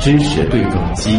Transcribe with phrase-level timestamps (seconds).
[0.00, 1.10] 知识对撞机。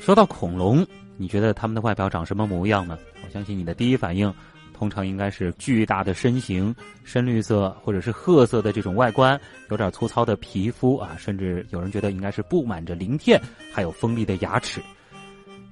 [0.00, 0.86] 说到恐龙，
[1.16, 2.96] 你觉得它们的外表长什么模样呢？
[3.24, 4.32] 我相信你的第一反应，
[4.72, 6.74] 通常应该是巨大的身形、
[7.04, 9.38] 深绿色或者是褐色的这种外观，
[9.70, 13.40] 有点粗糙的皮肤啊，甚至有人觉得应该是布满着鳞片，
[13.72, 14.80] 还有锋利的牙齿。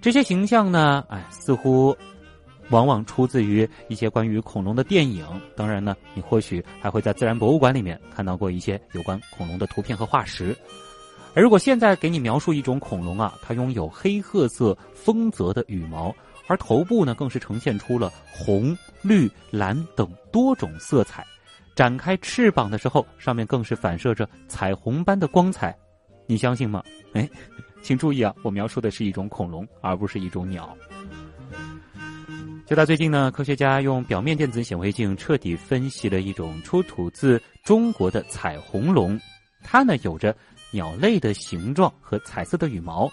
[0.04, 1.96] 这些形象呢，哎，似乎
[2.68, 5.26] 往往出自于一些关于恐龙的电影。
[5.56, 10.54] 当然呢，你或许还会在自然博物馆里面看到过一些有关恐龙的图片和化石。
[11.34, 16.14] 而如果现在给你描述一种恐龙啊，它拥有黑褐色丰泽的羽毛，
[16.48, 21.24] 而头部呢更是呈现出了红、绿、蓝等多种色彩，
[21.74, 25.74] 展开翅膀的时候，上面更是反射着彩虹般的光彩，
[26.26, 26.84] 你相信吗？
[27.14, 27.26] 哎，
[27.84, 30.76] 请注意啊，我描述的是一种恐龙，而不是一种鸟。
[32.66, 39.20] 就在最近呢，科学家用表面电子显微镜彻底分析了一种出土自中国的彩虹龙，
[39.62, 40.34] 它呢有着。
[40.72, 43.08] 鸟类的形状和彩色的羽毛，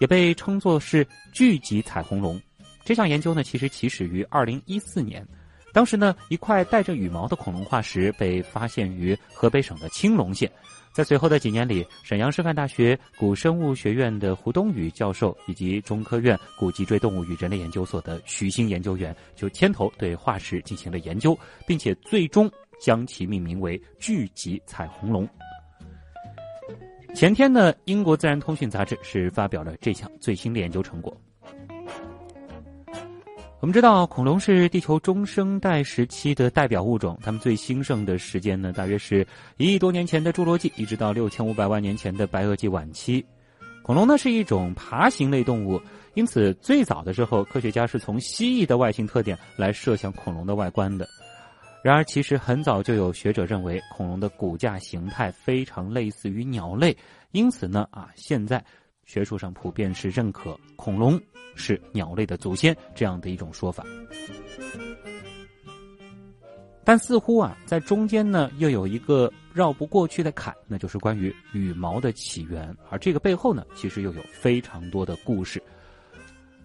[0.00, 2.38] 也被称作是聚集彩虹龙。
[2.84, 5.26] 这项研究呢，其实起始于二零一四年，
[5.72, 10.52] 当时呢，一块带着羽毛的恐龙化石被发现于河北省的青龙县。
[10.92, 25.28] 在随后的几年里，沈阳师范大学古生物学院的胡冬宇教授以及中科院古脊椎动物与人类研究所的徐星研究员就牵头对化石进行了研究，并且最终将其命名为聚集彩虹龙。
[27.14, 31.16] 前天呢，英国自然通讯杂志是发表了这项最新的研究成果。
[33.60, 39.26] 我们知道，恐龙是地球中生代时期的代表物种，它们最兴盛的时间呢，大约是
[39.58, 43.22] 一亿多年前的侏罗纪，一直到六千五百万年前的白垩纪晚期。
[43.82, 45.78] 恐龙呢是一种爬行类动物，
[46.14, 51.06] 因此最早的时候，科学家是从蜥蜴的外形特点来设想恐龙的外观的。
[51.84, 56.96] 然而，其实很早就有学者认为恐龙的骨架形态非常类似于鸟类，
[57.32, 58.64] 因此呢，啊，现在
[59.10, 61.20] 学术上普遍是认可恐龙
[61.56, 63.84] 是鸟类的祖先这样的一种说法。
[66.84, 75.60] 但似乎啊，在中间呢，又有一个绕不过去的坎，那就是关于羽毛的起源，而这个背后呢，其实又有非常多的故事。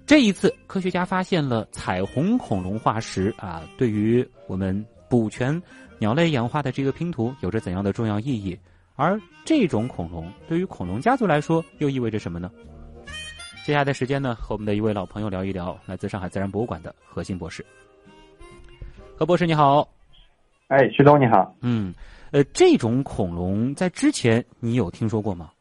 [0.05, 4.85] 这一次，科学家发现了彩虹恐龙化石啊，对于我们。
[5.07, 5.61] 补全
[6.00, 8.57] 鸟类演化的这个拼图有着怎样的重要意义？
[8.95, 12.50] 而这种恐龙对于恐龙家族来说又意味着什么呢？
[13.66, 17.66] 接下来的时间呢，和我们的一位老朋友聊一聊，来自上海自然博物馆的何鑫博士。
[19.17, 19.88] 何博士你好，
[20.67, 21.94] 哎，徐东你好，嗯，
[22.31, 25.51] 呃，这种恐龙在之前你有听说过吗？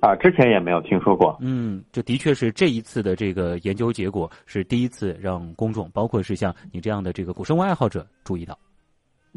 [0.00, 1.36] 啊，之前也没有听说过。
[1.40, 8.58] 嗯，这的确是这一次的这个研究结果是第一次让公众，包括是像你这样的这个古生物爱好者注意到。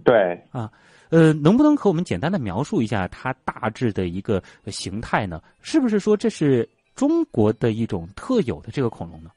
[0.03, 0.69] 对啊，
[1.09, 5.41] 呃，能不能和我们简单的描述一下它大致的一个形态呢？
[5.61, 9.29] 是不是说这是中国的一种特有的这个恐龙呢？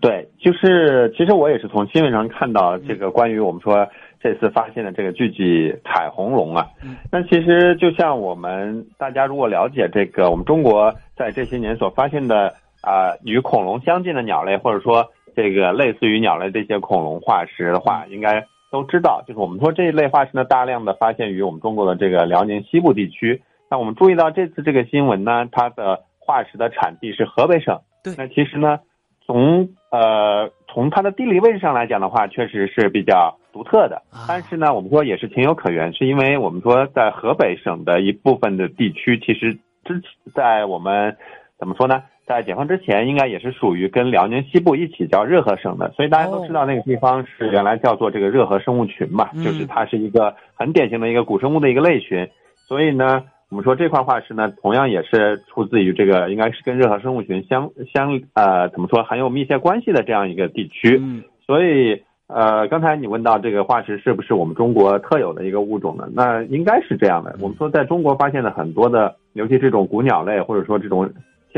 [0.00, 3.86] 对，就是其实我也是从新闻上看到这个关于我们说。
[4.20, 6.66] 这次发现的这个聚集彩虹龙啊，
[7.08, 23.42] 那其实就像我们大家如果了解这个，我们中国在这些年所发现的啊与恐龙相近的鸟类，或者说这个类似于鸟类这些恐龙化石的话，应该都知道，就是我们说这一类化石呢，大量的发现于我们中国的这个辽宁西部地区。
[23.70, 27.80] 那我们注意到这次这个新闻呢，它的化石的产地是河北省。
[28.02, 28.80] 对，那其实呢，
[29.26, 33.36] 从呃从它的地理位置上来讲的话，确实是比较。
[33.50, 39.52] 独特的，但是呢，我们说也是情有可原，是因为我们说在河北省的一部分的地区，其实
[39.84, 40.00] 之
[40.32, 41.16] 在我们
[41.58, 61.00] 怎么说呢，在解放之前，应该也是属于跟辽宁西部一起叫热河省的，所以大家都知道那个地方是原来叫做这个热河生物群嘛，就是它是一个很典型的一个古生物的一个类群，所以呢，我们说这块化石呢，同样也是出自于这个应该是跟热河生物群相相呃怎么说很有密切关系的这样一个地区，
[61.46, 62.02] 所以。
[62.30, 66.06] 呃，刚才你问到这个化石是不是我们中国特有的一个物种呢？
[66.12, 67.34] 那应该是这样的。
[67.40, 71.10] 我们说，在中国发现的很多的，尤其这种古鸟类，或者说这种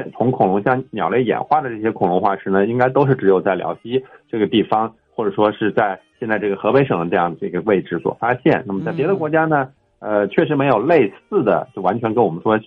[0.03, 8.63] 现从恐龙向鸟类演化的这些恐龙化石呢，应该都是只有在辽西这个地方，或者说是在现在这个河北省这样这个位置所发现。
[8.67, 9.69] 那么在别的国家呢，
[9.99, 12.59] 呃，确实没有类似的，就完全跟我们说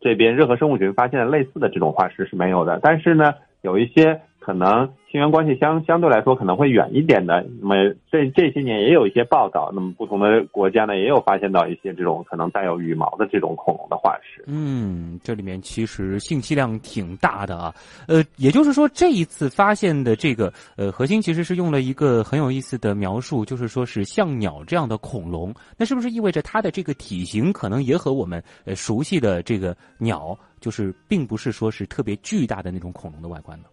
[0.00, 2.80] 这边任何生物群发现的类似的这种化石是没有的。
[2.82, 4.20] 但是呢，有一些。
[4.44, 7.46] 可能亲缘关系相相对来说可能会远一点的。
[7.60, 7.76] 那么
[8.10, 14.42] 这这些年也有一些报道，那么不同的国家呢也有发现到一些这种可能带有羽毛的这种恐龙的化石。
[14.48, 17.72] 嗯，这里面其实信息量挺大的啊。
[18.08, 25.54] 呃，也就是说这一次发现的这个呃核心其实是用了一个很有意思的描述，就是说是像鸟这样的恐龙。
[25.78, 30.36] 那是不是意味着它的这个体型可能也和我们呃熟悉的这个鸟？
[30.58, 33.66] 就是并不是说是特别巨大的那种恐龙的外观呢。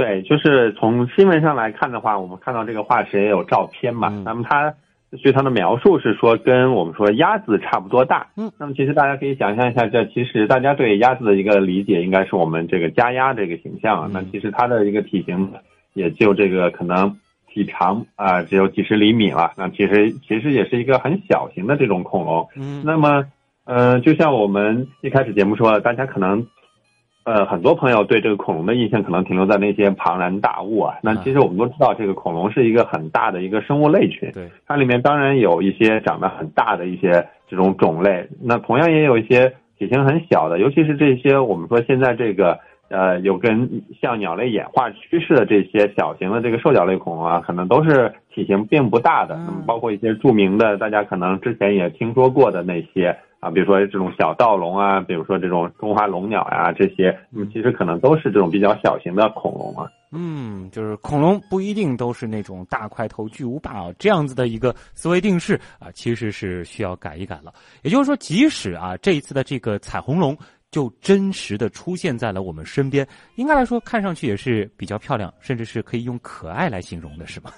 [0.00, 4.08] 对，就是从新闻上来看的话，我们看到这个化石也有照片嘛。
[4.24, 4.72] 那么它
[5.22, 8.28] 据它的描述是说跟我们说鸭子差不多大。
[8.38, 8.50] 嗯。
[8.58, 14.10] 那么其实大家可以想象一下，这其实大家对鸭子的一个理解应该是我们这个家鸭这个形象。
[14.10, 15.52] 那其实它的一个体型
[15.92, 19.52] 也就这个可能体长啊只有几十厘米了。
[19.58, 22.48] 那其实其实也是一个很小型的这种恐龙。
[22.56, 22.82] 嗯。
[22.86, 23.26] 那么。
[23.66, 26.44] 嗯，就像我们一开始节目说，大家可能，
[27.32, 30.96] 呃，很多朋友对这个恐龙的印象可能停留在那些庞然大物啊。
[31.00, 34.28] 那其实我们都知道，这个恐龙是一个很大的一个生物类群。
[34.32, 49.36] 对，它里面当然有一些长得很大的一些这种种类，那同样也有一些体型很小的，尤其是这些我们说现在这个呃有跟像鸟类演化趋势的这些小型的这个兽脚类恐龙啊，可能都是体型并不大的。
[49.36, 53.16] 那么包括一些著名的，大家可能之前也听说过的那些。
[53.40, 59.90] 啊，比如说这种小盗龙啊，比如说这种中华龙鸟呀，这些，嗯，其实可能都是这种比较小型的恐龙啊。
[60.12, 67.50] 嗯，就是恐龙不一定都是那种大块头巨无霸啊，这样子的一个思维定式啊，其实是需要改一改了。
[67.82, 70.36] 也就是说，即使啊这一次的这个彩虹龙
[70.70, 77.50] 就真实的出现在了我们身边，应该来说看上去也是比较漂亮，甚至是可以用可爱来形容的，是吗？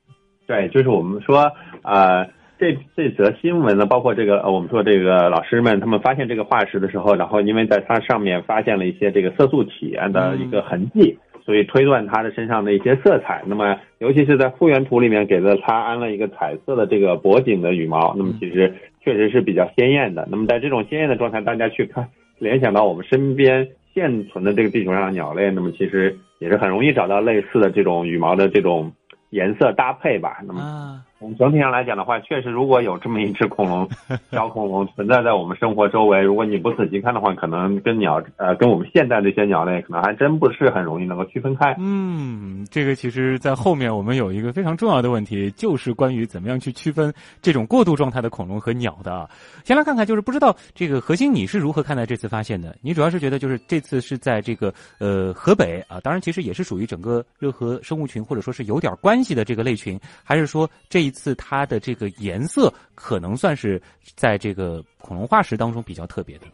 [0.46, 1.50] 对，就是我们说
[1.82, 2.28] 呃。
[2.60, 13.42] 这这则新闻呢，包括这个呃，我们说这个老师们他们发现这个化石的时候，然后因为在它上面发现了一些这个色素体的一个痕迹，所以推断它的身上的一些色彩。
[13.46, 20.28] 那么，尤其是在复原图里面给了它安了一个彩色的这个脖颈的羽毛，那么其实确实是比较鲜艳的。
[20.30, 22.06] 那么在这种鲜艳的状态，大家去看
[22.38, 28.92] 联想到我们身边现存的这个地球上的鸟类，那么其实也是很容易找到类似的这种羽毛的这种
[29.30, 30.42] 颜色搭配吧。
[30.46, 31.02] 那么。
[31.20, 33.86] 从整体上来讲的话，确实，如果有这么一只恐龙，
[34.32, 41.76] 小恐龙存在在我们生活周围，如果你不仔细看的话，可能跟鸟，呃，跟我们现代这些鸟类，可能还真不是很容易能够区分开。
[41.78, 47.12] 嗯，这个其实，在后面我们有一个非常重要的问题，就是关于怎么样去区分
[47.42, 49.28] 这种过渡状态的恐龙和鸟的。
[49.62, 52.74] 先来看看，就是不知道这个核心你是如何看待这次发现的？
[52.80, 61.09] 你主要是觉得就是这次是在这个呃河北啊，当然其实也是属于整个热河生物群或者说是有点关系的这个类群，还是说这？
[61.09, 63.80] 一次它的这个颜色可能算是
[64.16, 66.44] 在这个恐龙化石当中比较特别的。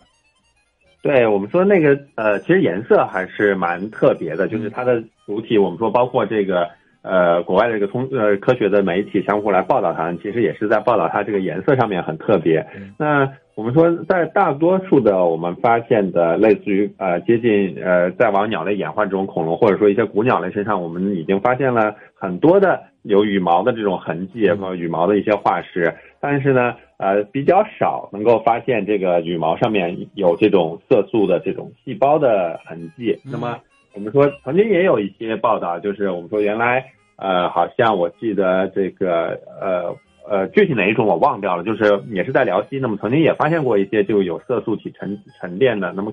[1.02, 6.68] 对我们说那个呃，其实颜色还是蛮特别的，就是它的主体，我们说包括这个
[7.02, 12.66] 呃，国外的这个通呃科学的媒体相互来报道它，其实也是在报道它这个颜色上面很特别。
[12.98, 13.24] 那
[13.56, 22.80] 我们说在大多数的我们发现的类似于呃接近呃在往鸟类演化这种恐龙，或者说一些古鸟类身上，我们已经发现了很多的。
[23.06, 33.16] 有羽毛的这种痕迹和羽毛的一些化石，但是呢，呃，比较少能够发现这个羽毛上面有这种色素的这种细胞的痕迹。
[33.24, 33.60] 那么，
[33.94, 39.94] 我们说曾经也有一些报道，就是我们说原来，呃，好像我记得这个，呃
[40.28, 46.12] 呃，具体哪一种我忘掉了，就是也是在辽西，那么曾经也发现过一些就有色素体沉沉淀的，那么。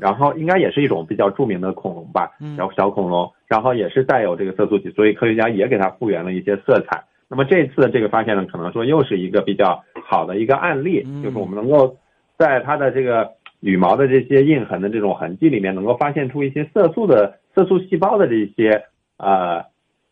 [0.00, 7.02] 然后应该也是一种比较著名的恐龙吧，然后小恐龙，然后也是带有这个色素体，所以科学家也给它复原了一些色彩。
[7.26, 11.96] 那么这次的这个发现呢，可能说又是一个比较好的一个案例，就是我们能够
[12.38, 13.28] 在它的这个
[13.58, 18.80] 羽毛的这些印痕的这种痕迹里面，能够发现出一些色素的色素细胞的这些
[19.16, 19.64] 呃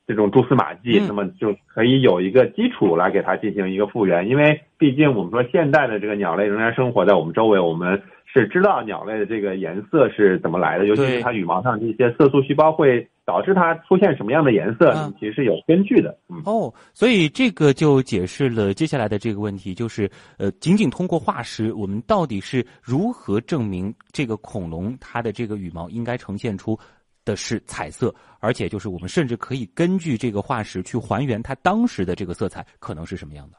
[0.06, 4.28] 这种蛛丝马迹，那么就可以有一个基础来给它进行一个复原。
[4.28, 8.02] 因为毕竟我们说现代的这个鸟类仍然生活在我们周围，我们。
[8.28, 16.14] 是知道鸟类的这个颜色是怎么来的，尤其是它羽毛上这些色素细胞会导致它出现什么样的颜色，其实是有根据的。
[16.44, 26.78] 哦，所以这个就解释了接下来的这个问题，就是呃，仅仅通过化石，我们到底是如何证明这个恐龙它的这个羽毛应该呈现出
[27.26, 33.59] 的是彩色，而且就是我们甚至可以根据这个化石去还原它当时的这个色彩可能是什么样的。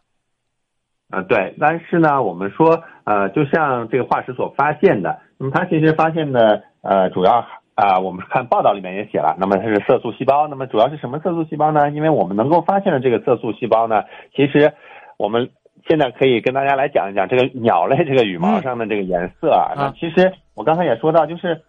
[1.09, 7.45] 啊，对，但是呢，我们说，呃，就像这个化石所发现的，那么它其实发现的，呃，主要
[7.75, 11.91] 啊，我们看报道里面也写了，那么它是色素细胞，那么主要是什么色素细胞呢？
[11.91, 14.03] 因为我们能够发现的这个色素细胞呢，
[14.35, 14.73] 其实
[15.17, 15.49] 我们
[15.87, 19.71] 现在可以跟大家来讲一讲这个鸟类这个羽毛上的这个颜色啊。
[19.77, 21.61] 那其实我刚才也说到，就是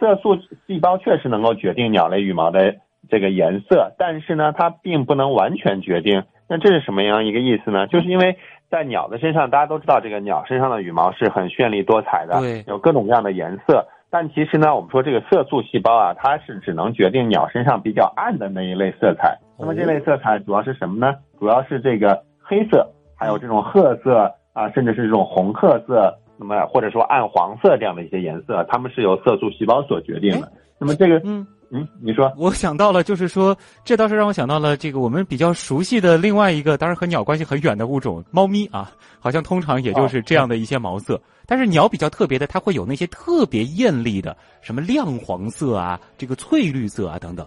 [0.00, 2.74] 色素细胞确实能够决定鸟类羽毛的
[3.08, 6.24] 这个颜色，但是呢，它并不能完全决定。
[6.48, 7.86] 那这是什么样一个意思呢？
[7.86, 8.36] 就是因为
[8.70, 13.86] 在鸟的身上，大家都知道，这个鸟身上的羽毛是很绚丽多彩的，对，有各种各样的颜色。
[14.10, 19.38] 但其实呢，我们说这个色素细胞啊，它是只能决定鸟身上比较暗的那一类色彩。
[19.56, 21.14] 那么这类色彩主要是什么呢？
[21.38, 30.50] 主要是这个黑色，还有这种褐色啊，甚至是这种红褐色，那么或者说暗黄色这样的一些颜色，它们是由色素细胞所决定的。
[30.78, 31.46] 那么这个，嗯。
[31.72, 41.20] 嗯，你说，我想到了，就是说，这倒是让我想到了这个我们比较熟悉的另外一个，当然和鸟关系很远的物种——猫咪啊，好像通常也就是这样的一些毛色。
[41.46, 47.46] 但是鸟比较特别的，它会有那些特别艳丽的，什么亮黄色啊，这个翠绿色啊等等，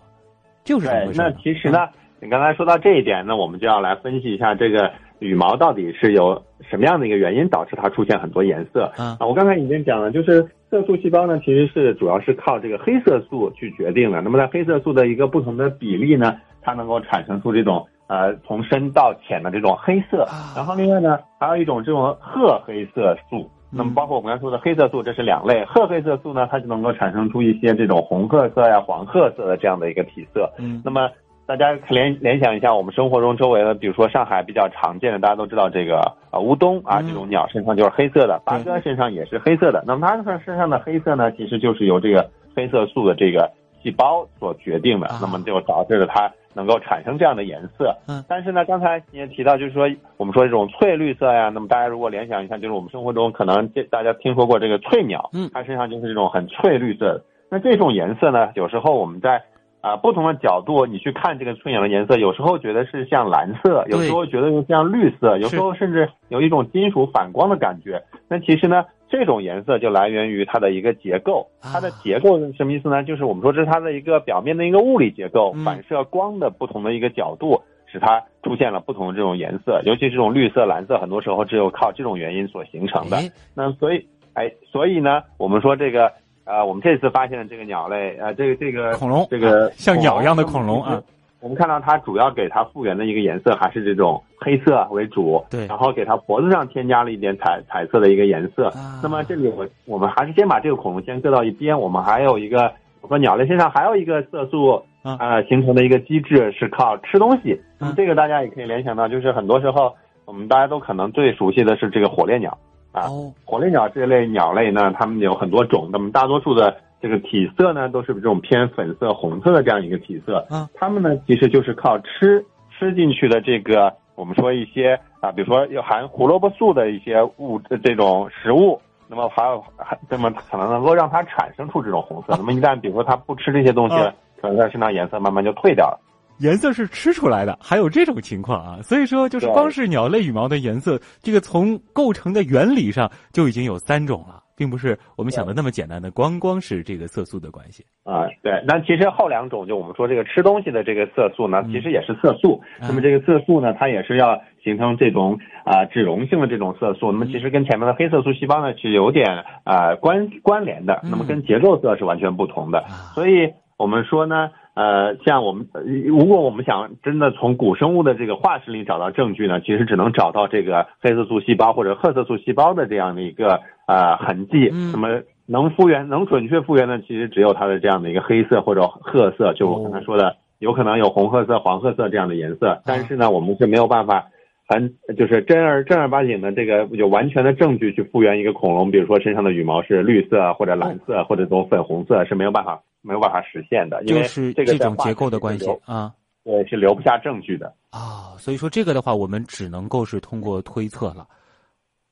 [0.63, 1.19] 就是这么回事。
[1.21, 1.79] 那其实呢，
[2.21, 4.89] 你刚才说到这一点，那我们就要来分析一下这个
[5.23, 9.17] 羽毛到底是由什么样的一个原因导致它出现很多颜色啊？
[9.21, 10.45] 我刚才已经讲了，就是。
[10.73, 14.21] 色素细胞呢，其实是主要是靠这个黑色素去决定的。
[14.21, 20.25] 那么在黑色素的一个不同的比例呢，它能够产生出这种呃从深到浅的这种黑色。
[20.55, 23.47] 然后另外呢，还有一种这种褐黑色素。
[23.69, 25.63] 那么包括我们刚才说的黑色素，这是两类。
[25.65, 30.51] 褐黑色素呢，它就能够产生出一些这种红褐色呀、黄褐色的这样的一个体色。
[30.57, 31.07] 嗯，那么。
[31.45, 35.99] 大家联联想一下，我们生活中周围的，比如说上海比较常见的，大家都知道这个
[36.31, 39.83] 啊乌冬啊这种鸟身上就是黑色的，八哥身上也是黑色的。
[39.85, 47.93] 那么它们身上的黑色呢，其实就是由这个黑色素的这个细胞所决定的，那么就导致了它能够产生这样的颜色。
[48.07, 48.23] 嗯。
[48.25, 49.85] 但是呢，刚才你也提到，就是说
[50.15, 57.23] 我们说这种翠绿色呀，那么大家如果联想一下，就是我们生活中可能这大家听说过这个翠鸟，嗯，它身上就是这种很翠绿色的。
[57.49, 59.43] 那这种颜色呢，有时候我们在
[59.83, 68.01] 啊，不同的角度你去看这个春鸟的颜色，有时候觉得是像蓝色，有时候觉得又像绿色，有时候甚至有一种金属反光的感觉。
[68.29, 71.45] 那其实呢，这种颜色就来源于它的一个结构。
[71.61, 73.03] 它的结构是什么意思呢？
[73.03, 79.81] 就是我们说这是它的一个表面的一个物理结构，反射光的不同的一个角度，使它出现了不同的这种颜色。
[79.83, 83.17] 尤其是这种绿色、蓝色，很多时候只有靠这种原因所形成的。
[83.53, 86.09] 那所以，哎，所以呢，我们说这个。
[86.45, 91.01] 啊，我们这次发现的这个鸟类，呃，这个这个恐龙，这个像鸟一样的恐龙啊，
[91.39, 98.71] 我们看到它主要给它复原的一个颜色还是这种黑色为主，对，然后给它脖子上添加了一点彩彩色的一个颜色。
[99.01, 107.59] 那么这里我我们还是先把这个恐龙先搁到一边，我们还有一个，我说鸟类身上还有一个色素呃形成的一个机制是靠吃东西。
[107.79, 109.93] 那么这个大家也可以联想到，就是很多时候
[110.25, 112.57] 我们大家都可能最熟悉的是这个火烈鸟。
[112.93, 113.09] 啊，
[113.43, 120.45] 火烈鸟这类鸟类呢，它们有很多种，那么大多数的这个体色呢，都是这种偏粉色、红色的这样一个体色。
[120.51, 132.35] 嗯，它们呢，其实就是靠吃吃进去的这个，我们说一些啊，比如说有含胡萝卜素的一些物这种食物，那么还有还那么可能能够让它产生出这种红色。
[132.37, 133.95] 那么一旦比如说它不吃这些东西，
[134.39, 135.99] 可能它身上颜色慢慢就退掉了。
[136.39, 138.81] 颜色是吃出来的，还有这种情况啊！
[138.81, 148.25] 所以说，就是光是鸟类羽毛的颜色，这个从构成的原理上就已经有三种了，并不是我们想的那么简单的，光光是这个色素的关系啊。
[148.41, 152.61] 对，那其实后两种，就我们说这个吃东西的这个色素呢，其实也是色素。
[152.81, 157.11] 那么这个色素呢，它也是要形成这种啊脂溶性的这种色素。
[157.11, 159.27] 那么其实跟前面的黑色素细胞呢，是有点
[159.63, 160.99] 啊关关联的。
[161.03, 162.83] 那么跟结构色是完全不同的。
[163.13, 164.49] 所以我们说呢。
[164.75, 165.67] 呃，像我们，
[166.05, 174.71] 如果我们想真的从古生物的这个化石里找到证据呢，其实只能找到这个黑色素细胞或者褐色素细胞的这样的一个呃痕迹。
[174.91, 182.81] 那么能复原、能准确复原的，其实只有它的这样的一个黑色或者褐色，就我刚才说的，有可能有红褐色、黄褐色这样的颜色。
[182.85, 184.25] 但是呢，我们是没有办法
[184.67, 192.81] 很就是正儿正儿八经的这个有完全的证据去复原一个恐龙，比如说身上的羽毛是绿色或者蓝色或者这种粉红色是没有办法。
[193.03, 196.13] 没有办法实现的，因为这个这种结构的关系啊，
[196.45, 198.33] 对，是留不下证据的啊。
[198.37, 201.27] 所以说这个的话，我们只能够是通过推测了。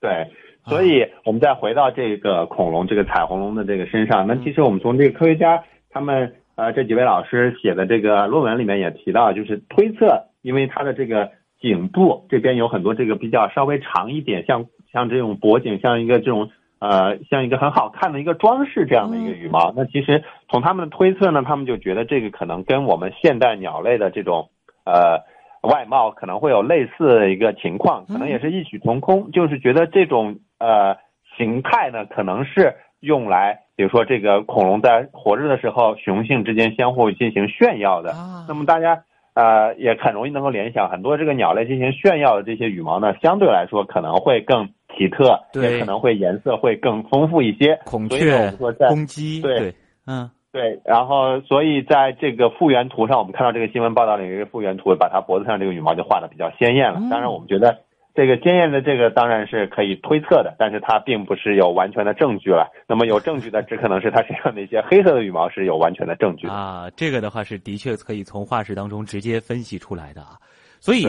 [0.01, 0.29] 对，
[0.65, 11.31] 所以我们再回到这个恐龙，这个彩虹龙的这个身上，那其实我们从这个科学家他们呃这几位老师写的这个论文里面也提到，就是推测，因为它的这个
[11.61, 16.51] 颈部这边有很多这个比较稍微长一点，像像这种脖颈，像一个这种。
[16.81, 24.49] 呃，像一个很好看的一个装饰这样的一个羽毛，那其实从他们的推测呢，他们就觉得这个可能跟我们现代鸟类的这种
[24.83, 25.19] 呃
[25.61, 30.97] 外貌可能会有类似的一个情况，可能也是异曲同工，就是觉得这种呃
[31.37, 38.15] 形态呢，可能是用来，比如说这个恐龙在活着的时候，雄性之间相互进行炫耀的。
[38.47, 39.03] 那么大家
[39.35, 44.69] 呃也很容易能够联想，很多这个鸟类进行炫耀的这些羽毛呢，相对来说可能会更。
[44.97, 47.79] 奇特，也可能会颜色会更丰富一些。
[47.85, 49.73] 孔雀、说在公鸡，对
[50.07, 57.01] 嗯，对，然后所以在这个复原图上，我们看到这个新闻报道里，一个复原图把它脖子上这个羽毛就画的比较鲜艳了。
[57.09, 57.79] 当然，我们觉得。
[58.13, 62.69] 这个鲜艳的这个当然是可以推测的，但是它并不是有完全的证据了。
[62.85, 66.89] 那么有证据的只可能是它身上的一些黑色的羽毛是有完全的证据啊。
[66.93, 70.35] 这个的话是的确可以从化石当中直接分析出来的啊。
[70.81, 71.05] 所以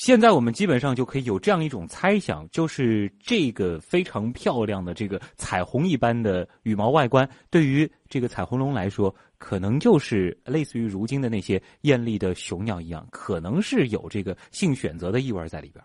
[0.00, 15.84] 现在我们基本上就可以有这样一种猜想，就是这个非常漂亮的这个彩虹一般的羽毛外观，对于这个彩虹龙来说，可能就是类似于如今的那些艳丽的雄鸟一样，可能是有这个性选择的意味在里边。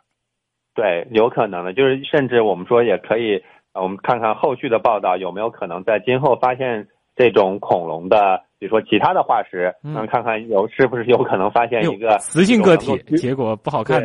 [0.74, 3.38] 对，有可能的，就是甚至我们说也可以，
[3.74, 14.02] 我们看看后续的报道有没有可能在今后发现这种恐龙的，比如说其他的化石，嗯，看看有是不是有可能发现一个雌性个体，结果不好看，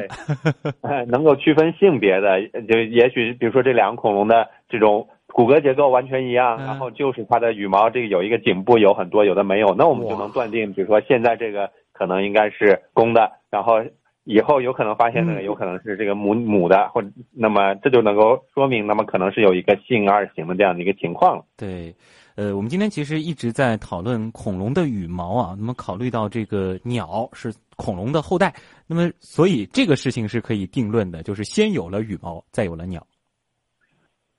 [1.09, 13.83] 能够区分性别的，就也许比如说这两个恐龙的这种骨骼结构完全一样，然后就是它的羽毛这个有一个颈部有很多，有的没有，那我们就能断定，比如说现在这个可能应该是公的，然后。
[14.25, 21.43] 以后有可能发现那个有可能是这个母母的，或者那么这就能够说明，那么可能是有一个性二型的这样的一个情况。
[21.57, 21.93] 对，
[22.41, 28.51] 呃，我们今天其实一直在讨论恐龙的羽毛啊，那么考虑到这个鸟是恐龙的后代，
[28.87, 33.07] 那么所以这个事情是可以定论的，就是先有了羽毛，再有了鸟。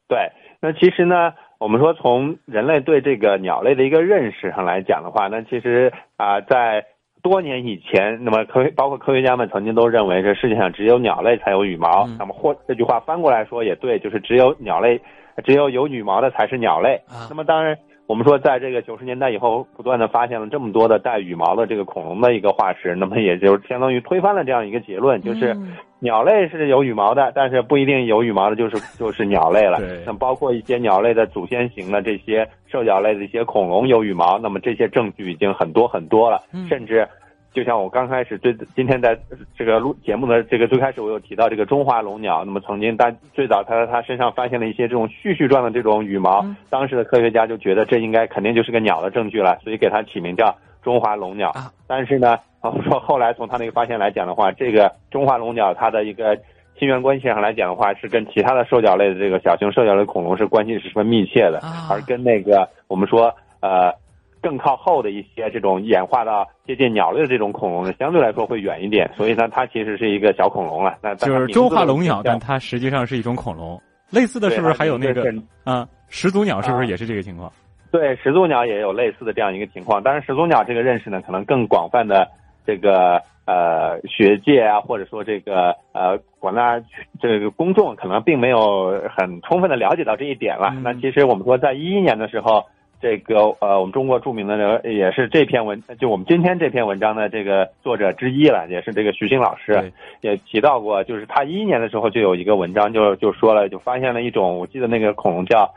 [0.07, 0.17] 对，
[0.59, 6.83] 那其实呢，我们说从人类对这个鸟类的一个认识上来讲的话，那其实啊，在
[7.21, 12.07] 多年以前，那么科包括科学家们曾经都认为这世界上只有鸟类才有羽毛。
[12.17, 14.99] 那么或这句话翻过来说也对，就是只有鸟类，
[15.45, 16.99] 只有有羽毛的才是鸟类。
[17.29, 17.77] 那么当然，
[18.11, 25.55] 我们说在这个九十年代以后，不断的发现了这么多的带羽毛的这个恐龙的一个化石，那么也就相当于推翻了这样一个结论，就是
[25.99, 29.79] 鸟类是有羽毛的，但是不一定有羽毛的就是就是鸟类了。
[30.05, 37.07] 那包括一些鸟类的祖先型的这些兽脚类的一些恐龙有羽毛，那么这些证据已经很多很多了，甚至。
[37.53, 39.17] 就像我刚开始最今天在
[39.57, 42.45] 这个录节目的这个最开始，我有提到这个中华龙鸟。
[42.45, 51.51] 那么曾经大最早它它身上发现了一些这种絮絮状的这种羽毛，当时的科学家就觉得这应该肯定就是个鸟的证据了，所以给它起名叫中华龙鸟。
[51.87, 56.37] 但是呢，我们说后来从它那个发现来讲的话，这个中华龙鸟它的一个
[56.79, 61.59] 亲缘关系上来讲的话，是跟其他的兽脚类的这个小型兽脚类恐龙是关系是十分密切的，
[61.89, 63.93] 而跟那个我们说呃。
[64.41, 70.97] 更靠后的一些这种演化到接近鸟类的这种恐龙呢，相对来说会远一点，所以呢，它其实是一个小恐龙了。
[71.01, 73.79] 那就是中华龙鸟，但它实际上是一种恐龙。
[74.09, 75.23] 类似的是不是还有那个
[75.63, 76.61] 啊始祖鸟？
[76.61, 77.51] 是不是也是这个情况？
[77.91, 80.01] 对，始祖鸟也有类似的这样一个情况。
[80.01, 82.27] 当然，始祖鸟这个认识呢，可能更广泛的
[82.65, 86.81] 这个呃学界啊，或者说这个呃广大
[87.21, 90.73] 这个公众，可能并没有很充分的了解到这一点了。
[90.83, 92.65] 那其实我们说，在一一年的时候。
[93.01, 105.67] 这个呃，我们中国著名的这个也是这篇文，就我们今天这篇文章的这个作者之一了，也是这个徐新老师也提到过，就是他一一年的时候就有一个文章，就就说了，就发现了一种，我记得那个恐龙叫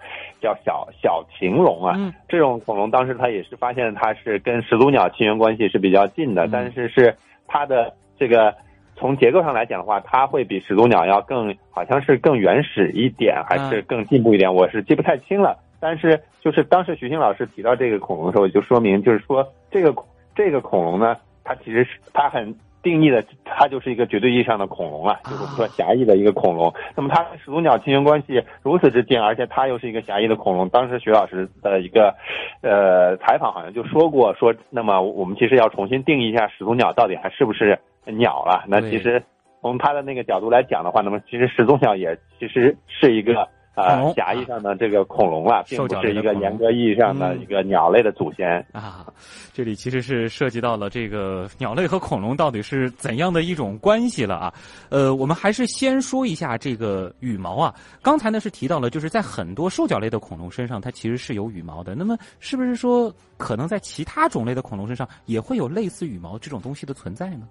[0.41, 1.97] 叫小小禽龙啊，
[2.29, 8.55] 这种恐龙当时他也是发现它是跟始祖鸟亲缘关系是比较近的，但是是它的这个
[8.97, 15.59] 从结构上来讲的话，它会比始祖鸟要更好像是更原始一点，还是更进步一点，我是记不太清了。
[15.85, 19.95] 但是，就是当时徐星老师提到这个恐龙的时候，就说明就是说，这个
[20.35, 26.73] 这个恐龙呢，它其实是它很定义的，它就是一个绝对意义上的恐龙啊，就是说狭义的一个恐龙。
[26.97, 30.67] 那么它始祖鸟亲缘关系如此之近，而且它又是一个狭义的恐龙。
[30.71, 32.15] 当时徐老师的一个
[32.63, 38.65] 呃采访好像就说过，说那么我们其实要重新定义一下始祖鸟到底还是不是鸟了。
[38.67, 39.23] 那其实
[39.61, 43.47] 从他的那个角度来讲的话，那么其实始祖鸟也其实是一个。
[43.75, 49.07] 啊，狭义上的这个恐龙啊，并不是一个严格意义上的一个鸟类的祖先啊。
[49.53, 54.55] 这里其实是涉及到了这个鸟类和恐龙到底是怎样的一种关系了啊。
[54.91, 57.75] 呃，我们还是先说一下这个羽毛啊。
[58.01, 61.97] 刚才呢是提到了，就是在很多兽脚类的恐龙身上，它其实是有羽毛的。
[61.97, 67.49] 那么，是不是说可能在其他种类的恐龙身上也会有类似羽毛这种东西的存在呢？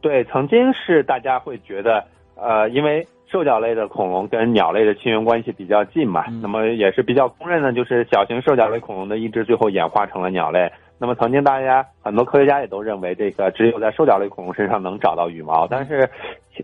[0.00, 2.04] 对，曾经是大家会觉得，
[2.36, 3.04] 呃，因为。
[3.30, 10.70] 兽脚类的恐龙跟鸟类的亲缘关系比较近嘛，那么也是比较公认的，就是小型兽脚类恐龙的一只最后演化成了鸟类。
[10.98, 15.66] 那么曾经大家很多科学家也都认为，这个只有在兽脚类恐龙身上能找到羽毛。
[15.66, 16.08] 但是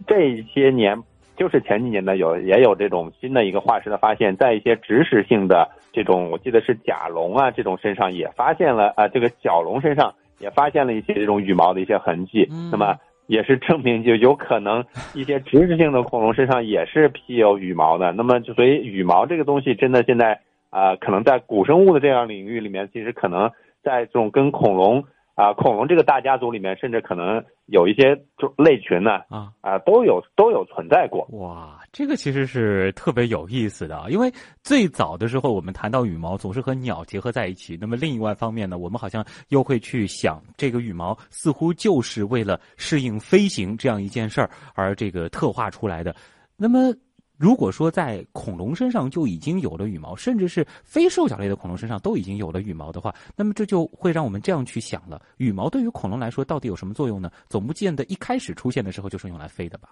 [0.07, 1.01] 这些年，
[1.37, 12.49] 就是前几年呢，有也有这种新的一个化石的发现，在一些植食性的这种，我记得是甲龙啊这种身上也发现了啊，这个角龙身上也发现了一些这种羽毛的一些痕迹。
[12.73, 12.97] 那么。
[13.27, 14.85] 也是证明，就有可能
[15.15, 18.13] 一些植食性的恐龙身上也是披有羽毛的。
[18.13, 23.51] 那么，所以羽毛这个东西真的现在呃，可能在古生物的这样领域里面，其实可能
[23.83, 25.05] 在这种跟恐龙。
[25.37, 31.27] 啊，恐龙这个大家族里面，甚至可能有一些就类群呢，啊啊，都有都有存在过。
[31.33, 34.33] 哇，这个其实是特别有意思的啊，因为
[34.65, 37.79] 最早的时候我们谈到羽毛，总是和鸟结合在一起。
[37.81, 46.15] 那么另外一方面呢，我们好像又会去想，这个羽毛似乎就是为了适应飞行这样一件事儿而这个特化出来的。
[46.57, 46.93] 那么。
[47.37, 57.29] 如果说在恐龙身上就已经有了羽毛，甚至是非兽脚类的恐龙身上都已经有了羽毛的话，那么这就会让我们这样去想了：羽毛对于恐龙来说到底有什么作用呢？
[57.49, 59.89] 总不见得一开始出现的时候就是用来飞的吧？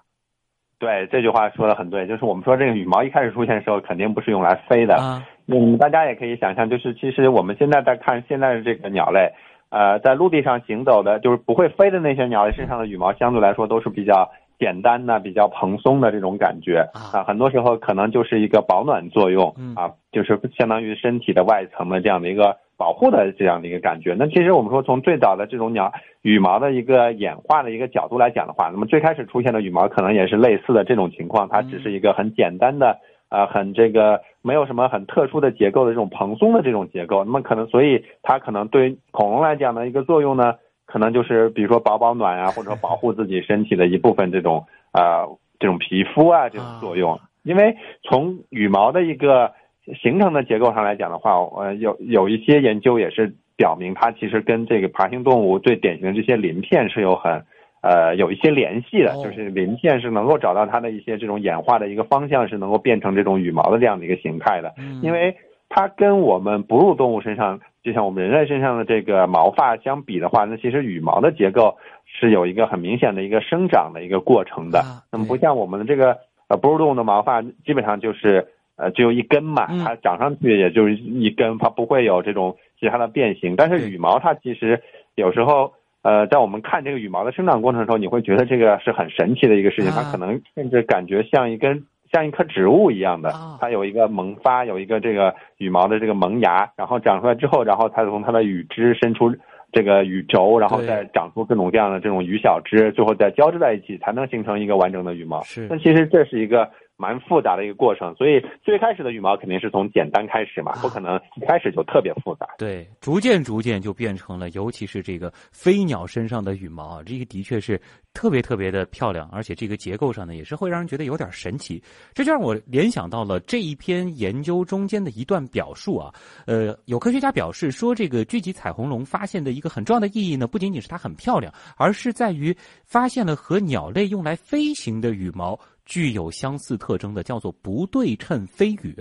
[0.82, 4.98] 对，这句话说的很对，就是我们说这个羽毛一开始出现的时候肯定不是用来飞的。
[5.46, 9.30] 嗯，大家也可以想象，就是其实我们现在在看现在的这个鸟类，
[9.70, 14.28] 呃，在陆地上行走的，就是不会飞的那些鸟类身上的羽毛相对来说都是比较。
[14.58, 24.14] 简单的、比较蓬松的这种感觉啊，很多时候可能就是一个保暖作用啊，就是相当于身体的外层的这样的一个保护的这样的一个感觉。
[24.18, 37.24] 那其实我们说从最早的这种鸟羽毛的一个演化的一个角度来讲的话，那么最开始出现的羽毛可能也是类似的这种情况，它只是一个很简单的啊，很这个没有什么很特殊的结构的这种蓬松的这种结构。
[37.24, 40.54] 那么可能所以它可能对恐龙来讲的一个作用呢？
[40.84, 45.24] 可能就是比如说保保暖啊，或者保护自己身体的一部分这种啊
[45.58, 47.18] 这种皮肤啊这种作用。
[47.44, 49.52] 因为从羽毛的一个
[50.00, 57.44] 形成的结构上来讲的话，呃有有一些研究也是表明它其实跟这个爬行动物最典型的这些鳞片是有很
[57.82, 64.72] 呃有一些联系的，就是鳞片是能够找到它的一些这种演化的一个方向，是能够变成这种羽毛的这样的一个形态的。
[65.02, 65.34] 因为
[65.68, 67.60] 它跟我们哺乳动物身上。
[67.82, 74.80] 就像我们人类身上的这个毛发相比的话，那其实羽毛的结构是有一个很明显的一个生长的一个过程的。
[75.10, 76.16] 那么不像我们的这个
[76.46, 83.54] 呃哺乳动物的毛发，基本上就是呃只有一根嘛，它长上去也就是一根，它不会有这种其他的变形。
[83.56, 84.80] 但是羽毛它其实
[85.14, 91.84] 有时候呃在我们看这个羽毛的生长过程的时候，你会觉得这个是很神奇的一个事情，它可能甚至感觉像一根。
[92.14, 99.34] 像一棵植物一样的，它有一个萌发，有一个这个羽毛的这个萌芽，然后长出来之后，然后它从它的羽枝伸出
[99.72, 105.40] 这个羽轴，然后再长出各种各样的这种羽小枝，最后再交织在一起，才能形成一个完整的羽毛。
[105.44, 106.68] 是，那其实这是一个。
[107.02, 112.46] 蛮复杂的一个过程，所以最开始的羽毛肯定是从简单开始嘛，不可能一开始就特别复杂。
[112.58, 117.80] 对，逐渐逐渐就变成了，尤其是这个飞鸟身上的羽毛啊，这个的确是
[118.14, 121.82] 特别特别的漂亮，而且这个结构上呢，也是会让人觉得有点神奇。
[122.14, 126.14] 这就让我联想到了这一篇研究中间的一段表述啊，
[126.46, 135.58] 呃，有科学家表示说，这个聚集彩虹龙发现的一个很重要的意义呢，不仅仅是它很漂亮，而是在于发现了和鸟类用来飞行的羽毛。
[135.84, 138.94] 具有相似特征的叫做不对称飞羽，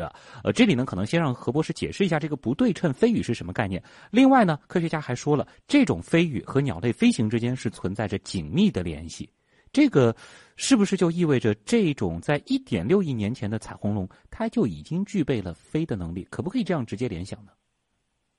[0.44, 3.82] 呃，这里呢可能先让何博士解释一下这个不对称飞羽是什么概念。
[4.10, 9.30] 另外呢，科学家还说了，这种飞羽和鸟类飞行之间是存在着紧密的联系。
[9.72, 10.13] 这个
[10.58, 16.28] 是不是就意味着这种在一点六亿年前的彩虹龙，它就已经具备了飞的能力？
[16.30, 17.52] 可不可以这样直接联想呢？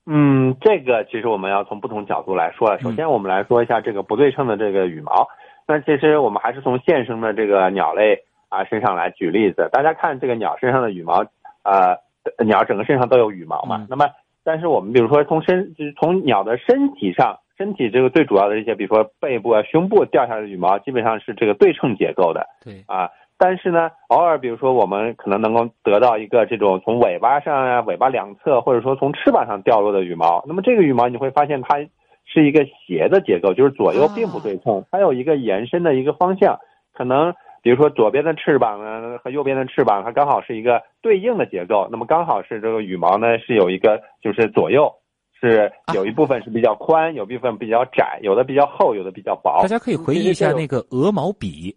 [0.05, 2.78] 嗯，这个其实我们要从不同角度来说了。
[2.81, 5.26] 首先，我们来说一下这个不对称的这个羽毛。
[5.66, 8.20] 那其实我们还是从现生的这个鸟类。
[8.53, 11.25] 啊，身上来举例子，大家看这个鸟身上的羽毛，
[11.62, 11.97] 呃，
[12.45, 13.87] 鸟整个身上都有羽毛嘛。
[13.88, 14.05] 那么，
[14.45, 22.47] 但是我们比如说从身，就是从鸟的身体上，身体这个最主要的一些，比如说背部啊、胸部掉下来的羽毛，基本上是这个对称结构的。
[22.62, 22.85] 对。
[22.87, 31.79] 啊，但是呢，偶尔比如说我们可能能够得到一个这种从尾巴上呀、尾巴两侧，或者说从翅膀上掉落的羽毛，那么这个羽毛你会发现它
[32.27, 36.59] 是一个斜的结构，就是左右并不对称，它有一个延伸的一个方向，
[36.93, 37.33] 可能。
[37.62, 44.92] 比如说左边的翅膀呢和右边的翅膀，它刚好是一个对应的结构，那么刚好是这个羽毛呢是有一个就是左右
[45.40, 49.62] 是有一部分是比较宽，有部分比较窄，有的比较厚，有的比较薄。
[49.62, 51.77] 大家可以回忆一下那个鹅毛笔，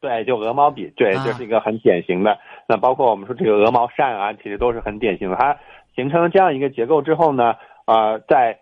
[0.00, 2.36] 对，就鹅毛笔，对，这是一个很典型的。
[2.68, 5.36] 那包括我们说这个鹅毛扇啊，其实都是很典型的。
[5.36, 5.56] 它
[5.94, 7.54] 形成了这样一个结构之后呢，
[7.86, 8.58] 呃，在。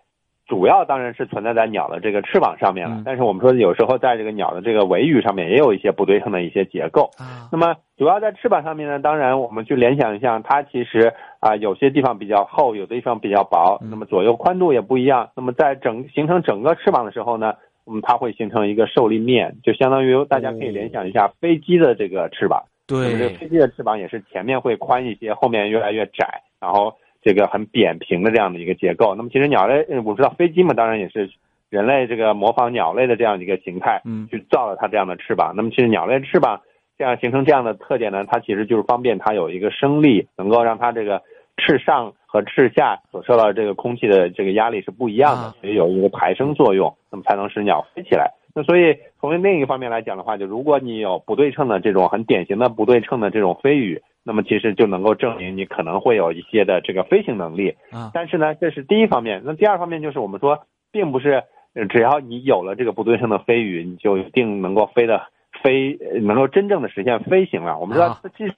[0.47, 7.09] 主要当然是存在在鸟的这个翅膀上面了，但是我们说有时候在这个鸟的这个尾羽上面也有一些不对称的一些结构。
[7.51, 15.29] 那么主要在翅膀上面呢，当然我们去联想一下，它其实啊有些地方比较厚，有的地方比较薄，那么左右宽度也不一样。
[15.35, 17.53] 那么在整形成整个翅膀的时候呢，
[17.85, 22.63] 嗯，它会形成一个受力面，就相当于大家可以联想一下飞机的这个翅膀。
[22.87, 26.93] 对，这个飞机的翅膀也是前面会宽一些，后面越来越窄，然后。
[27.21, 31.29] 这个很扁平的这样的一个结构，那么其实鸟类，我知道飞机嘛，当然也是
[31.69, 35.53] 人类这个模仿鸟类的这样一个形态，嗯，去造了它这样的翅膀。
[35.55, 36.61] 那么其实鸟类翅膀
[36.97, 41.21] 这样形成这样的特点呢，它其实就是方便它有一个升力，能够让它这个
[41.57, 48.31] 翅上和翅下所受到这个空气的这个压力是不一样的，所以有一个抬升作用，那么才能使鸟飞起来。
[48.55, 57.73] 那所以从另一方面来讲的话，就如果你有不对称的这种很典型的不对称的这种飞羽，那么其实就能够证明你可能会有一些的这个飞行能力。
[57.91, 59.41] 啊，但是呢，这是第一方面。
[59.45, 61.41] 那第二方面就是我们说，并不是
[61.89, 65.21] 只要你有了这个不对称的飞羽，你就一定能够飞的
[65.63, 67.79] 飞，能够真正的实现飞行了。
[67.79, 68.51] 我们知道，即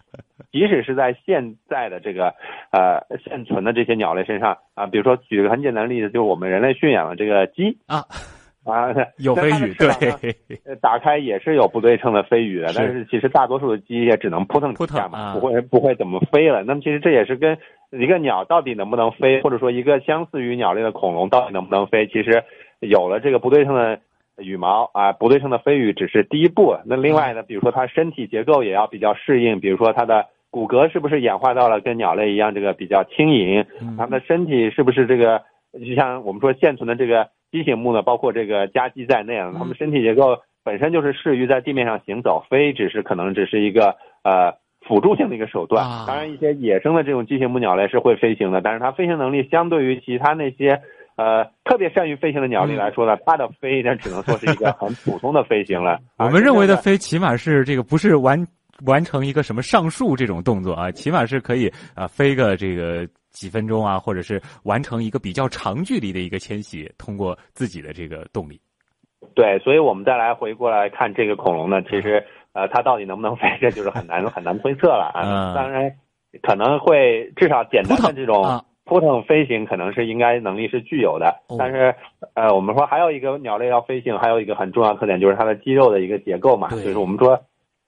[0.52, 2.34] 即使是在现在的这个
[2.72, 8.04] 呃现存的这些鸟类身上啊，比如说举个很简单的例子，就是我们人类驯养的这个鸡啊。
[8.70, 16.64] 啊，有飞羽，对，打开也是有不对称的飞羽的，但是其实大多数的鸡也只能扑腾扑腾嘛，不会不会怎么飞了。
[16.64, 17.58] 那么其实这也是跟
[17.92, 22.44] 一个鸟到底能不能飞，或者说一个相似于鸟类的恐龙到底能不能飞，其实
[22.80, 24.00] 有了这个不对称的
[24.38, 26.78] 羽毛啊，不对称的飞羽只是第一步。
[26.86, 33.66] 那另外呢，比如说它身体结构也要比较适应，比如说它的骨骼是不是演化到了跟鸟类一样这个比较轻盈，
[33.98, 35.42] 它的身体是不是这个
[35.74, 37.28] 就像我们说现存的这个。
[37.52, 44.54] 鸡形目呢，包括这个家鸡在内啊，它们身体结构本身就是适于在地面上行走，飞只是可能只是一个呃
[44.88, 45.84] 辅助性的一个手段。
[46.06, 50.80] 当然，一些野生的这种畸形目鸟类是会飞行的，但是它飞行能力相对于其他那些
[51.16, 56.00] 呃特别善于飞行的鸟类来说呢，它的飞那只能说是一个很普通的飞行了。
[56.20, 58.46] 我们认为的飞，起码是这个不是完
[58.86, 63.08] 完成一个什么上树这种动作啊，起码是可以啊飞个这个。
[63.40, 68.60] 几分钟啊，或者是完成一个比较长距离的一个迁徙，通过自己的这个动力。
[69.34, 72.22] 对，所以我们再来回过来看这个恐龙呢，其实
[72.52, 75.54] 呃，它到底能不能飞，这就是很难很难推测了啊。
[75.56, 75.90] 当然，
[76.42, 81.34] 可能会至少简单的这种扑腾飞行，可能是应该能力是具有的。
[81.58, 81.96] 但是
[82.34, 87.42] 呃，我们说还有一个鸟类要飞行，还有一个很重要特点就是它的肌肉的一个结构嘛，就是我们说。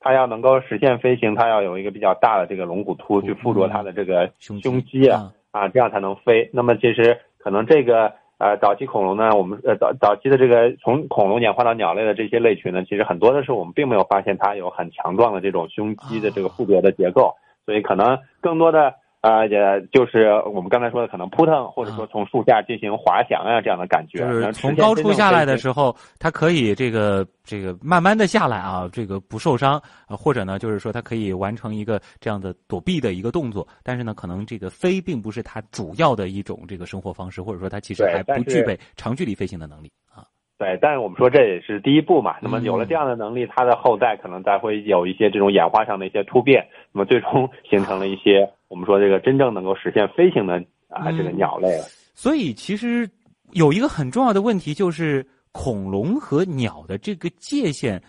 [0.03, 6.49] 它要能够实现飞行，它要有一个比较大的这个龙骨突去附着它的这个胸肌啊啊，这样才能飞。
[6.53, 17.35] 那么其实可能这个呃早期恐龙呢，我们呃早早期的这个从恐龙演化到鸟类的这些类群呢，其实很多的时候我们并没有发现它有很强壮的这种胸肌的这个腹部的结构，
[17.65, 18.95] 所以可能更多的。
[19.21, 19.57] 啊，也
[19.91, 24.17] 就是我们刚才说的，可能扑腾，或者说从树下进行滑翔啊，这样的感觉。
[24.17, 33.67] 就是从高处下来的时候，它可以这个这个慢慢的下来啊，这个不受伤啊，或者呢，就是说它可以完成一个这样的躲避的一个动作。
[33.83, 40.25] 但是呢，可能这个飞并不是它主要的一种这个生活方式，或者说它其实还不具备长距离飞行的能力啊。
[40.61, 42.35] 对，但是我们说这也是第一步嘛。
[42.39, 48.47] 那么有了这样的能力，它的后代可能才会有一些这种演化上的一些突变，那么最终 形成了一些。
[48.67, 51.83] 我们说这个真正能够实现飞行的啊，这个鸟类了。
[52.13, 53.09] 所以其实
[53.53, 57.99] 有一个很重要的问题，就是恐龙和鸟的这个界限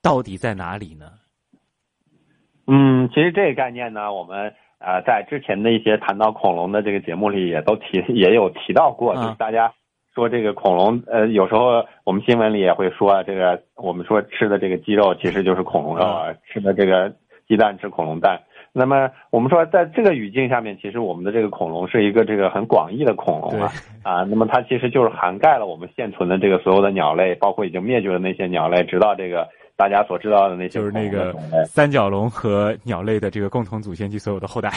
[0.00, 1.06] 到底在哪里呢？
[2.68, 9.72] 嗯，其实这个概念呢，我们呃在之前的一些谈到恐龙的这个节目里也都提也有提到过，就是大家
[10.14, 17.12] 说这个恐龙呃有时候我们新闻里也会说这个我们说吃的这个鸡肉其实就是恐龙肉啊，吃的这个
[17.48, 18.40] 鸡蛋吃恐龙蛋。
[18.72, 23.72] 那么我们说，在这个语境下面，其实我们的这个恐龙是一个这个很广义的恐龙啊
[24.04, 24.22] 啊。
[24.22, 31.32] 那么它其实就是涵盖了我们现存的这个所有的鸟类，包括已经灭绝的那些鸟类，直到这个大家所知道的那些就是那个
[31.64, 34.70] 三角龙和鸟类的这个共同祖先及所有的后代。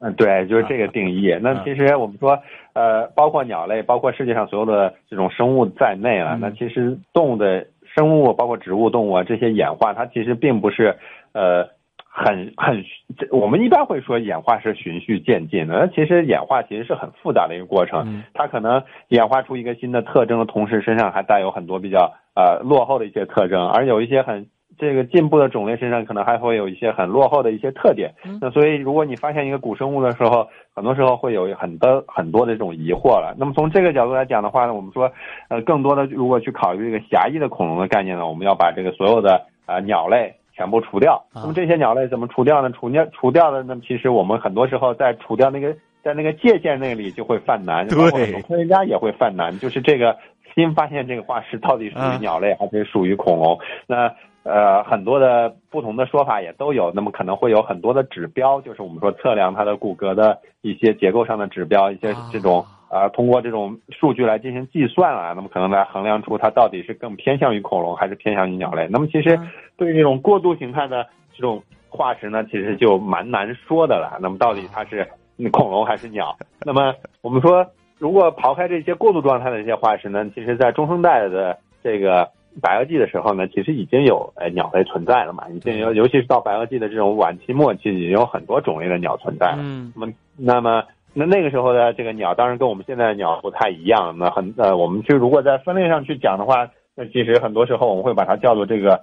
[0.00, 1.36] 嗯，对，就是这个定义。
[1.40, 2.38] 那其实我们说，
[2.74, 6.36] 呃，包括鸟类，包括世界上所有的这种生物在内了。
[6.40, 10.96] 那其实动物的生物，包括植物、动物啊这些演化，它其实并不是
[11.32, 11.68] 呃。
[12.16, 12.84] 很很，
[13.32, 18.22] 我们一般会说演化是循序渐进的，那其实演化其实是很复杂的一个过程。
[18.34, 24.46] 它可能演化出一个新的特征的同时，身上还带有很多比较呃落后的一些特征，而有一些很
[24.78, 28.12] 这个进步的种类身上，可能还会有一些很落后的一些特点。
[28.40, 33.34] 那所以，如果你发现一个古生物的时候，很多时候会有很多很多的这种疑惑了。
[33.38, 35.10] 那么从这个角度来讲的话呢，我们说，
[35.48, 40.34] 呃，更多的如果去考虑这个狭义的恐龙的概念呢，我们要把这个所有的啊鸟类。
[40.56, 42.70] 全部除掉，那么这些鸟类怎么除掉呢？
[42.70, 48.10] 除掉除掉的，那么其实我们很多时候在除掉那个在那个界限那里就会犯难，包括
[48.46, 50.16] 科学家也会犯难，就是这个
[50.54, 53.58] 新发现这个化石到底属于鸟类还是属于恐龙？
[53.88, 54.08] 那
[54.44, 62.64] 呃很多的不同的说法也都有，那么可能会有很多的指标，就是我们说测量它的骨骼的一些结构上的指标，一些这种。
[62.90, 68.86] 啊，通过这种数据来进行计算啊，那么可能来衡量出它到底是更偏向于恐龙还是偏向于鸟类。
[68.88, 69.36] 那么其实
[69.76, 74.16] 对于这种过渡形态的这种化石呢，其实就蛮难说的了。
[74.22, 75.04] 那么到底它是
[75.50, 76.36] 恐龙还是鸟？
[76.64, 77.66] 那么我们说，
[77.98, 82.28] 如果刨开这些过渡状态的一些化石呢，其实在中生代的这个
[82.60, 89.58] 白垩纪的时候呢，其实已经有呃鸟类存在了嘛，已经有，尤其是到白垩纪的这种晚期末期，已经有很多种类的鸟存在了。
[89.60, 94.16] 嗯，那么那么那那个时候的这个鸟，当然跟我们现在的鸟不太一样。
[94.18, 99.00] 那很呃，我们去如果在分类上去讲的话，那其实很多时候我们会把它叫做这个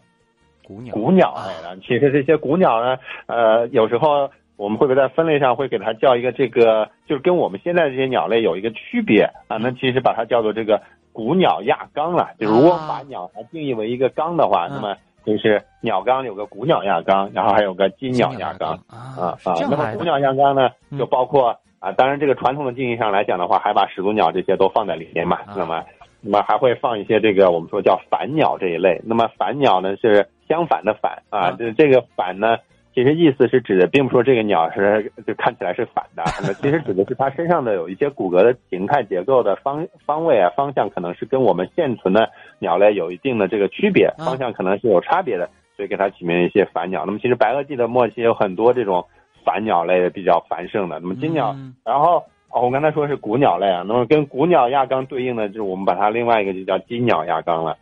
[0.66, 1.78] 古鸟古鸟类的。
[1.82, 4.30] 其实这些古鸟呢，呃，有时候。
[4.62, 9.58] 我们会不会在分类上会给它叫一个这个，就是跟我们现在这些鸟类有一个区别啊？
[9.58, 10.80] 那其实把它叫做这个
[11.12, 12.30] 古鸟亚纲了。
[12.38, 14.95] 就如果把鸟它定义为一个纲的话，那么
[15.26, 19.56] 就是鸟纲有个古鸟亚纲，然后还有个金鸟亚纲啊啊。
[19.67, 25.39] 那么古鸟亚纲呢，就包括啊，当然这个传统的定义上来讲的话，还把始祖鸟这些都放在里面嘛。
[25.58, 25.84] 那么
[26.21, 29.02] 那么还会放一些这个我们说叫反鸟这一类。
[29.04, 32.58] 那么反鸟呢是相反的反啊，就是这个反呢。
[32.93, 47.06] 其实意思是指的，并不说这个鸟是就看起来是反的，那其实指的是它身上的有一些骨骼的形态结构的方方位啊方向，可能是跟我们现存的鸟类有一定的这个区别，方向可能是有差别的，所以给它起名一些反鸟。
[47.06, 49.06] 那么其实白垩纪的末期有很多这种
[49.45, 50.99] 反鸟类比较繁盛的。
[50.99, 57.77] 那么金鸟，然后哦，我刚才说是古鸟类啊，那么跟古鸟亚纲对应的就是我们把它另外一个就叫金鸟亚纲了。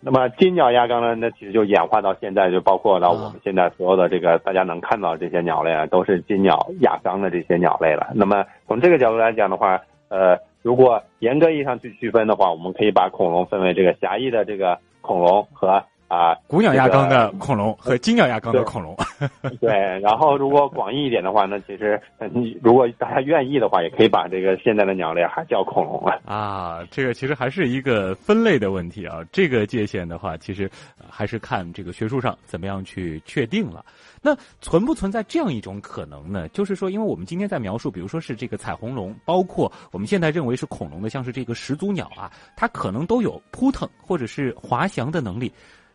[0.00, 1.14] 那么金鸟亚纲呢？
[1.14, 8.08] 那其实就演化到现在，就包括了我们现在所有的这个大家能看到这些鸟类啊，都是金鸟亚纲的这些鸟类了。
[8.14, 15.84] 那么从这个角度来讲的话，呃，如果严格意义上去区分的话，我们可以把恐龙分为这个狭义的这个恐龙和。
[16.10, 18.96] 啊，古鸟亚纲的恐龙和金鸟亚纲的恐龙，
[19.60, 19.70] 对。
[20.00, 26.20] 然后，如果广义一点的话，那其实你如果大家愿意的话，也可以把这个现在的鸟类还叫恐龙了。
[26.24, 29.20] 啊，这个其实还是一个分类的问题啊。
[29.30, 30.68] 这个界限的话，其实
[31.08, 33.84] 还是看这个学术上怎么样去确定了。
[34.20, 36.48] 那存不存在这样一种可能呢？
[36.48, 45.52] 就是说，因为我们今天在描述，比如说是这个彩虹龙，包括我们现在认为是恐龙的，像是这个始祖鸟啊，它可能都有扑腾或者是滑翔的能力。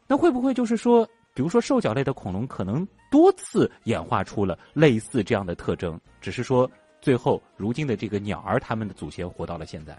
[0.08, 6.70] 那会不会就是说，比如说兽脚类的恐龙可能多次演化出了类似这样的特征，只是说
[7.02, 9.96] 最后如今的这个鸟儿，它们的祖先活到了现在。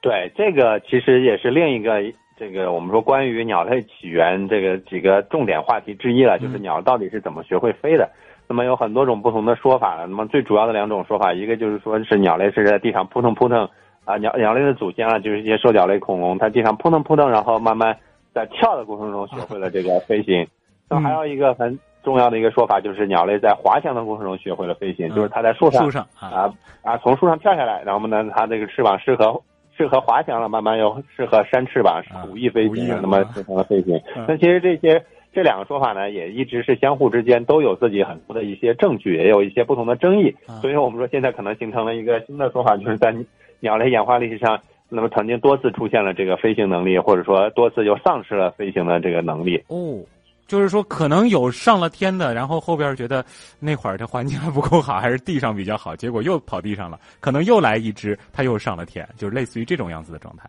[0.00, 2.02] 对，这个其实也是另一个
[2.36, 8.10] 这个我们说关于鸟类起源这个几个重点话题之一了，就是鸟到底是怎么学会飞的。
[8.48, 10.06] 那么有很多种不同的说法了。
[10.06, 13.68] 那么最主要的两种说法，一个就是说是鸟类是在地上扑腾扑腾
[14.04, 17.96] 啊，鸟鸟类的祖先啊，就是一些兽脚类恐龙，它地上扑腾扑腾，然后慢慢。
[18.34, 20.46] 在跳的过程中学会了这个 飞行，
[20.90, 29.40] 那么还有一个很重要的一个说法，就是鸟类在滑翔的过程中学会了飞行，就是它在树上树上啊啊从树上跳下来，然后呢，它这个翅膀适合
[29.76, 33.98] 适合滑翔了，慢慢又适合扇翅膀无翼飞行，那么形成了飞行。
[34.26, 40.34] 那其实这些这两个说法呢，也一直是相互之间都有自己很多的一些证据，也有一些不同的争议。
[40.60, 43.14] 所以我们说现在可能形成了一个新的说法，就是在
[43.60, 44.60] 鸟类演化历史上。
[44.88, 49.56] 那么曾经多次出现了这个飞行能力，或者说多次又丧失了飞行的这个能力。
[49.68, 49.98] 哦，
[50.46, 53.24] 就是说可能有上了天的，然后后边觉得
[53.58, 57.00] 那会儿这环境还不够好，还是地上比较好，结果又跑地上了。
[57.18, 60.48] 可能又来一只，它又上了天，就是类似于这种样子的状态。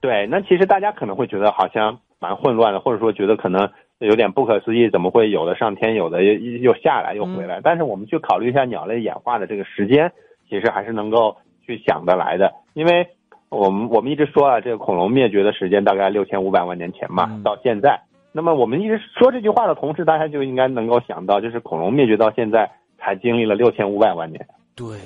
[0.00, 7.60] 对，那其实大家可能会觉得好像蛮混乱的，或者说觉得可能有点不可思议，怎么会有的上天，有的又又下来又回来？
[7.62, 10.10] 但是我们去考虑一下鸟类演化的这个时间，
[10.48, 13.06] 其实还是能够去想得来的，因为。
[13.48, 18.00] 我们我们一直说啊，这个恐龙灭绝的时间大概六千五百万年前嘛，到现在。
[18.32, 24.46] 那么我们一直说这句话的同时，大家就应该能够想到，就是恐龙灭绝到现在才经历了六千五百万年。
[24.74, 24.98] 对，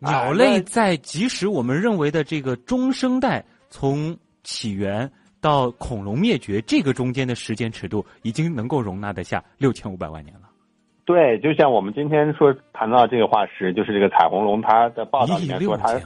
[0.00, 10.49] 鸟类在即使我们认为的这个中生代，从起源到恐龙灭绝这个中间的时间尺度，已经能够容纳得下六千五百万年了。
[11.12, 15.98] 对，就像我们今天说谈到这个化石，就是这个彩虹龙，它的报道里面说它。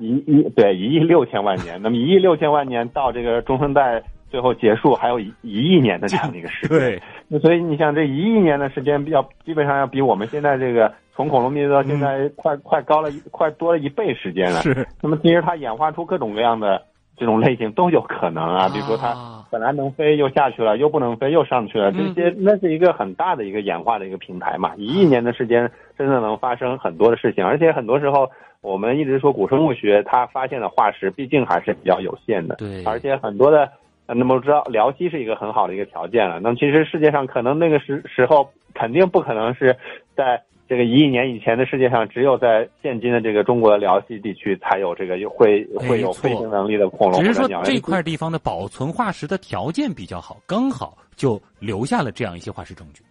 [0.00, 6.78] 一亿对一亿六千万年，那么一亿六千万年到这个中生代最后结束，还有一一亿年的这样的一个时间。
[6.78, 14.60] 对，那所以你想这一亿年的时间，要基本上要比我们现在这个从恐龙灭绝到现在快快高了一快多了一倍时间了。
[14.60, 14.86] 是。
[15.02, 16.80] 那么其实它演化出各种各样的
[17.18, 19.14] 这种类型都有可能啊，比如说它
[19.50, 24.72] 本来能飞又下去了，又不能飞又上去了，这些那是一个很大的一个演化的一个平台嘛。
[24.76, 28.30] 一亿年的时间真的能发生很多的事情，而且很多时候。
[28.60, 33.70] 我们一直说古生物学，它发现的化石毕竟还是比较有限的，对，而且很多的，
[34.04, 36.40] 那么知道辽西是一个很好的一个条件了。
[36.40, 39.76] 那么其实世界上可能那个时时候肯定不可能是
[40.16, 47.20] 在这个一亿年以前的世界上，只有在现今的这个中国辽西地区才有这个会会有飞行能力的恐龙。
[47.20, 53.02] 只是说这块地方的保存化石的条件比较好，刚好就留下了这样一些化石证据。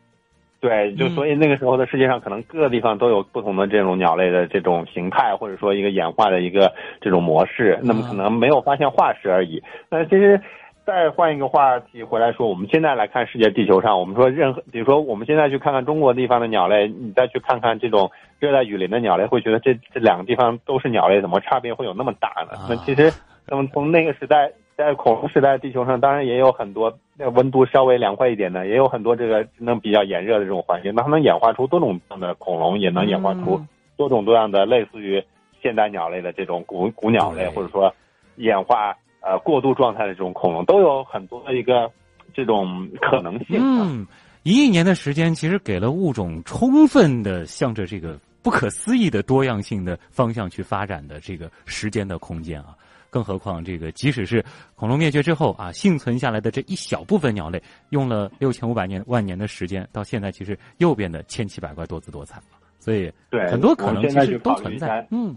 [0.59, 7.79] 对，就所以那个时候的世界上可能各个地方都有不同的这种鸟类的这种形态，或者说一个演化的一个这种模式。
[7.83, 9.61] 那么可能没有发现化石而已。
[9.89, 10.41] 那其实，
[10.87, 18.09] 再换一个话题回来说，我们现在来看世界地球上，我们说任何，比如说我们现在去看看中国地方的鸟类，你再去看看这种
[18.39, 22.57] 热带雨林的鸟类，会觉得这这两个地方都是鸟类，怎么差别会有那么大呢？
[22.69, 23.11] 那其实，
[23.47, 26.97] 那么从那个时代，在恐龙时代，地球上当然也有很多
[27.33, 33.61] 温度稍微凉快一点的，也有很多这个能比较炎热的这种环境，那它能演化出多种样的恐龙，也能演化出
[33.97, 35.21] 多种多样的类似于
[35.61, 37.93] 现代鸟类的这种古古鸟类，或者说
[38.37, 38.95] 演化。
[39.27, 41.91] 呃，过渡状态的这种恐龙都有很多的一个
[42.33, 43.59] 这种可能性。
[43.59, 44.07] 嗯，
[44.43, 52.73] 一亿年的时间其实给了物种充分的向着这个不可思议的多样性的方向去发展的这个时间的空间啊。
[53.09, 54.41] 更何况，这个即使是
[54.75, 62.43] 恐龙灭绝之后啊，幸存下来的这一小部分鸟类，用了六千五百年万年的时间，到现在其实又变得千奇百怪、多姿多彩了。
[62.79, 65.05] 所以，对很多可能其实都存在。
[65.11, 65.35] 嗯，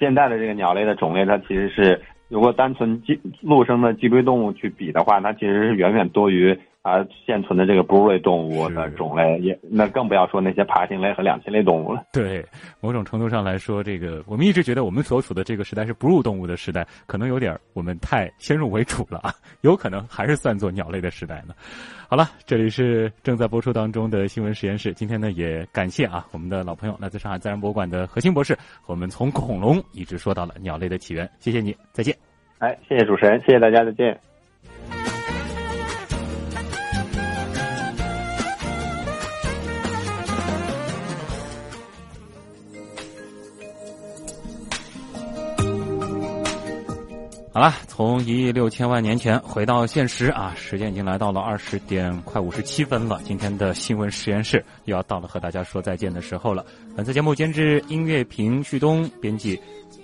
[0.00, 2.00] 现在的这个鸟类的种类，它其实是。
[2.28, 12.04] 如果单纯脊陆生的脊椎动物去比的话，它其实是远远多于啊现存的这个哺乳类动物的种类，也那更不要说那些爬行类和两栖类动物了。
[12.12, 12.44] 对，
[12.80, 21.54] 某种程度上来说，这个我们一直觉得我们所处的这个时代是哺乳动物的时代，可能有点我们太先入为主了啊， 有可能还是算作鸟类的时代呢。
[22.08, 32.16] 好了，这里是正在播出当中的新闻实验室，今天呢也感谢啊我们的老朋友来自上海自然博物馆的何鑫博士，和我们从恐龙一直说到了鸟类的起源，谢谢你，再见。
[32.60, 34.18] 哎，谢谢主持人，谢谢大家，再见。
[47.58, 53.20] 好了，从一亿六千万年前回到现实啊，时间已经来到了二十点快五十七分了。
[53.24, 56.64] 今天的新闻实验室又要到了和大家说再见的时候了。
[56.94, 59.60] 本次节目监制音乐评旭东，编辑。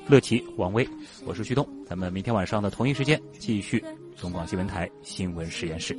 [0.08, 0.84] 乐奇、王威，
[1.24, 3.80] 我是旭东，咱们明天晚上的同一时间继续
[4.16, 5.96] 中广新闻台新闻实验室。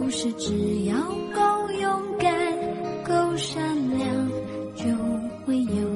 [0.00, 0.96] 不是只要
[1.32, 2.28] 够勇敢、
[3.04, 4.30] 够善良。
[4.74, 4.86] 就
[5.44, 5.89] 会有